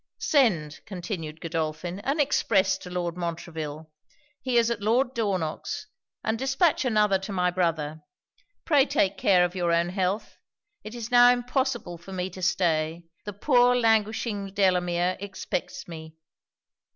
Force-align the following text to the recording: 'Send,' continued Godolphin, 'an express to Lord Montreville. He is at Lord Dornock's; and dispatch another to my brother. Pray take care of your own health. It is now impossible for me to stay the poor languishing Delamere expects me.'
'Send,' 0.17 0.79
continued 0.87 1.39
Godolphin, 1.39 1.99
'an 1.99 2.19
express 2.19 2.75
to 2.79 2.89
Lord 2.89 3.15
Montreville. 3.15 3.91
He 4.41 4.57
is 4.57 4.71
at 4.71 4.81
Lord 4.81 5.13
Dornock's; 5.13 5.85
and 6.23 6.39
dispatch 6.39 6.83
another 6.83 7.19
to 7.19 7.31
my 7.31 7.51
brother. 7.51 8.01
Pray 8.65 8.87
take 8.87 9.15
care 9.15 9.45
of 9.45 9.53
your 9.53 9.71
own 9.71 9.89
health. 9.89 10.39
It 10.83 10.95
is 10.95 11.11
now 11.11 11.29
impossible 11.29 11.99
for 11.99 12.13
me 12.13 12.31
to 12.31 12.41
stay 12.41 13.03
the 13.25 13.33
poor 13.33 13.75
languishing 13.75 14.55
Delamere 14.55 15.17
expects 15.19 15.87
me.' 15.87 16.15